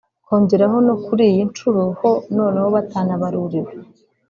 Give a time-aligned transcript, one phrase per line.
[0.25, 3.71] kongeraho no kuri iyi nshuro ho noneho batanabaruriwe